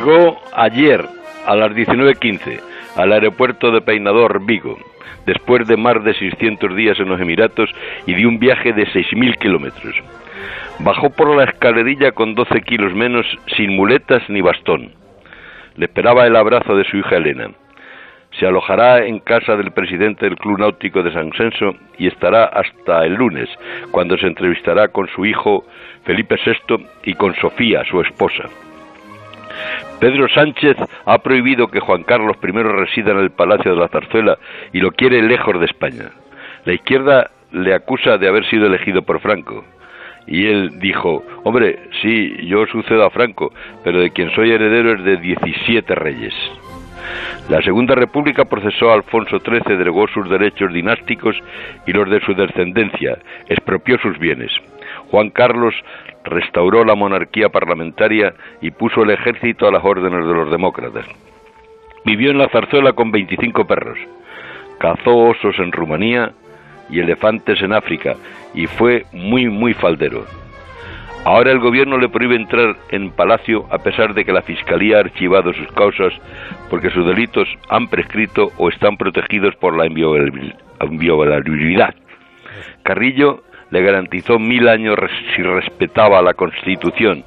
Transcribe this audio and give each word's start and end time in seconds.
Llegó 0.00 0.40
ayer 0.54 1.04
a 1.44 1.54
las 1.56 1.72
19.15 1.72 2.58
al 2.96 3.12
aeropuerto 3.12 3.70
de 3.70 3.82
Peinador, 3.82 4.46
Vigo, 4.46 4.78
después 5.26 5.68
de 5.68 5.76
más 5.76 6.02
de 6.02 6.14
600 6.14 6.74
días 6.74 6.98
en 6.98 7.10
los 7.10 7.20
Emiratos 7.20 7.68
y 8.06 8.14
de 8.14 8.26
un 8.26 8.38
viaje 8.38 8.72
de 8.72 8.86
6.000 8.86 9.36
kilómetros. 9.36 9.94
Bajó 10.78 11.10
por 11.10 11.36
la 11.36 11.44
escalerilla 11.44 12.12
con 12.12 12.34
12 12.34 12.62
kilos 12.62 12.94
menos, 12.94 13.26
sin 13.58 13.76
muletas 13.76 14.22
ni 14.30 14.40
bastón. 14.40 14.92
Le 15.76 15.84
esperaba 15.84 16.26
el 16.26 16.34
abrazo 16.34 16.74
de 16.76 16.84
su 16.84 16.96
hija 16.96 17.16
Elena. 17.16 17.50
Se 18.38 18.46
alojará 18.46 19.04
en 19.04 19.18
casa 19.18 19.54
del 19.54 19.72
presidente 19.72 20.24
del 20.24 20.38
Club 20.38 20.60
Náutico 20.60 21.02
de 21.02 21.12
San 21.12 21.30
Censo 21.32 21.74
y 21.98 22.06
estará 22.06 22.44
hasta 22.46 23.04
el 23.04 23.16
lunes, 23.16 23.50
cuando 23.90 24.16
se 24.16 24.28
entrevistará 24.28 24.88
con 24.88 25.08
su 25.08 25.26
hijo 25.26 25.66
Felipe 26.04 26.36
VI 26.42 26.86
y 27.04 27.12
con 27.12 27.34
Sofía, 27.34 27.84
su 27.84 28.00
esposa. 28.00 28.44
Pedro 30.00 30.28
Sánchez 30.28 30.78
ha 31.04 31.18
prohibido 31.18 31.68
que 31.68 31.80
Juan 31.80 32.04
Carlos 32.04 32.38
I 32.42 32.50
resida 32.50 33.12
en 33.12 33.18
el 33.18 33.30
Palacio 33.30 33.74
de 33.74 33.80
la 33.80 33.88
Zarzuela 33.88 34.38
y 34.72 34.80
lo 34.80 34.92
quiere 34.92 35.22
lejos 35.22 35.60
de 35.60 35.66
España. 35.66 36.10
La 36.64 36.72
izquierda 36.72 37.30
le 37.52 37.74
acusa 37.74 38.16
de 38.16 38.26
haber 38.26 38.48
sido 38.48 38.66
elegido 38.66 39.02
por 39.02 39.20
Franco. 39.20 39.64
Y 40.26 40.46
él 40.46 40.78
dijo, 40.78 41.22
hombre, 41.44 41.78
sí, 42.00 42.34
yo 42.46 42.66
sucedo 42.66 43.04
a 43.04 43.10
Franco, 43.10 43.52
pero 43.84 44.00
de 44.00 44.10
quien 44.10 44.30
soy 44.30 44.50
heredero 44.50 44.94
es 44.94 45.04
de 45.04 45.16
17 45.18 45.94
reyes. 45.94 46.34
La 47.48 47.60
Segunda 47.62 47.94
República 47.94 48.44
procesó 48.44 48.90
a 48.90 48.94
Alfonso 48.94 49.38
XIII, 49.40 49.76
derogó 49.76 50.06
sus 50.08 50.30
derechos 50.30 50.72
dinásticos 50.72 51.36
y 51.86 51.92
los 51.92 52.08
de 52.08 52.20
su 52.20 52.32
descendencia, 52.34 53.18
expropió 53.48 53.98
sus 53.98 54.18
bienes. 54.18 54.52
Juan 55.10 55.30
Carlos 55.30 55.74
restauró 56.24 56.84
la 56.84 56.94
monarquía 56.94 57.48
parlamentaria 57.48 58.34
y 58.60 58.70
puso 58.70 59.02
el 59.02 59.10
ejército 59.10 59.66
a 59.66 59.72
las 59.72 59.84
órdenes 59.84 60.26
de 60.26 60.34
los 60.34 60.50
demócratas. 60.50 61.06
Vivió 62.04 62.30
en 62.30 62.38
la 62.38 62.48
zarzuela 62.48 62.92
con 62.92 63.10
25 63.10 63.66
perros, 63.66 63.98
cazó 64.78 65.16
osos 65.16 65.58
en 65.58 65.72
Rumanía 65.72 66.32
y 66.88 67.00
elefantes 67.00 67.60
en 67.62 67.72
África 67.72 68.16
y 68.54 68.66
fue 68.66 69.04
muy, 69.12 69.48
muy 69.48 69.74
faldero. 69.74 70.24
Ahora 71.24 71.52
el 71.52 71.58
gobierno 71.58 71.98
le 71.98 72.08
prohíbe 72.08 72.36
entrar 72.36 72.76
en 72.90 73.10
palacio 73.10 73.66
a 73.70 73.78
pesar 73.78 74.14
de 74.14 74.24
que 74.24 74.32
la 74.32 74.40
fiscalía 74.40 74.96
ha 74.96 75.00
archivado 75.00 75.52
sus 75.52 75.70
causas 75.72 76.14
porque 76.70 76.90
sus 76.90 77.06
delitos 77.06 77.46
han 77.68 77.88
prescrito 77.88 78.50
o 78.56 78.70
están 78.70 78.96
protegidos 78.96 79.54
por 79.56 79.76
la 79.76 79.86
inviolabilidad. 79.86 81.94
Carrillo 82.82 83.42
le 83.70 83.82
garantizó 83.82 84.38
mil 84.38 84.68
años 84.68 84.96
si 85.34 85.42
respetaba 85.42 86.22
la 86.22 86.34
Constitución, 86.34 87.24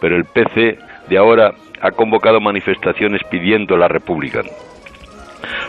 pero 0.00 0.16
el 0.16 0.24
PC 0.24 0.78
de 1.08 1.18
ahora 1.18 1.52
ha 1.80 1.90
convocado 1.90 2.40
manifestaciones 2.40 3.22
pidiendo 3.30 3.76
la 3.76 3.88
República. 3.88 4.42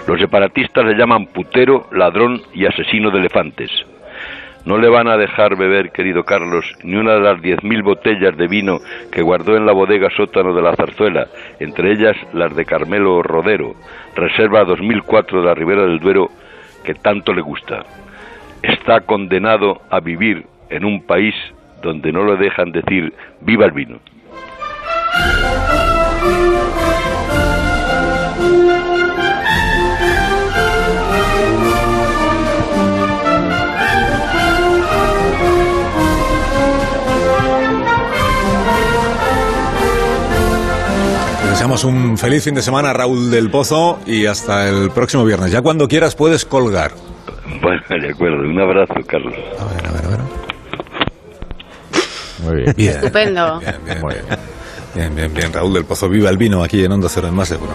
Los 0.07 0.19
separatistas 0.19 0.85
le 0.85 0.95
llaman 0.95 1.27
putero, 1.27 1.87
ladrón 1.91 2.41
y 2.53 2.65
asesino 2.65 3.11
de 3.11 3.19
elefantes. 3.19 3.69
No 4.63 4.77
le 4.77 4.89
van 4.89 5.07
a 5.07 5.17
dejar 5.17 5.57
beber, 5.57 5.91
querido 5.91 6.23
Carlos, 6.23 6.65
ni 6.83 6.95
una 6.95 7.13
de 7.15 7.19
las 7.19 7.41
diez 7.41 7.63
mil 7.63 7.83
botellas 7.83 8.35
de 8.35 8.47
vino 8.47 8.79
que 9.11 9.21
guardó 9.21 9.57
en 9.57 9.65
la 9.65 9.73
bodega 9.73 10.09
sótano 10.09 10.55
de 10.55 10.61
la 10.61 10.75
zarzuela, 10.75 11.27
entre 11.59 11.91
ellas 11.91 12.15
las 12.33 12.55
de 12.55 12.65
Carmelo 12.65 13.21
Rodero, 13.21 13.75
reserva 14.15 14.63
2004 14.63 15.41
de 15.41 15.45
la 15.45 15.53
Ribera 15.53 15.83
del 15.83 15.99
Duero, 15.99 16.29
que 16.83 16.95
tanto 16.95 17.33
le 17.33 17.41
gusta 17.41 17.83
está 18.85 19.01
condenado 19.01 19.81
a 19.89 19.99
vivir 19.99 20.45
en 20.69 20.85
un 20.85 21.01
país 21.01 21.33
donde 21.81 22.11
no 22.11 22.23
le 22.23 22.37
dejan 22.37 22.71
decir 22.71 23.11
viva 23.41 23.65
el 23.65 23.71
vino. 23.71 23.99
deseamos 41.49 41.85
un 41.85 42.17
feliz 42.17 42.43
fin 42.43 42.53
de 42.53 42.61
semana, 42.61 42.91
Raúl 42.91 43.31
del 43.31 43.49
Pozo, 43.49 43.97
y 44.05 44.25
hasta 44.25 44.67
el 44.67 44.91
próximo 44.91 45.23
viernes. 45.23 45.51
Ya 45.51 45.61
cuando 45.61 45.87
quieras 45.87 46.13
puedes 46.13 46.43
colgar. 46.43 46.91
De 48.01 48.09
acuerdo. 48.09 48.37
Un 48.37 48.59
abrazo, 48.59 48.95
Carlos. 49.07 49.33
A 49.59 49.65
ver, 49.65 49.87
a 49.87 49.91
ver, 49.91 50.05
a 50.05 50.09
ver. 50.09 50.19
Muy 52.43 52.55
bien. 52.55 52.73
Bien. 52.75 52.95
Estupendo. 52.95 53.59
Bien, 53.59 53.75
bien, 53.85 54.01
bien. 54.01 54.25
Bien, 54.95 55.15
bien, 55.15 55.33
bien. 55.33 55.53
Raúl 55.53 55.73
del 55.73 55.85
Pozo, 55.85 56.07
viva 56.09 56.29
el 56.29 56.37
vino 56.37 56.63
aquí 56.63 56.83
en 56.83 56.91
Onda 56.91 57.09
Cero 57.09 57.27
en 57.27 57.35
Más 57.35 57.49
Seguro. 57.49 57.73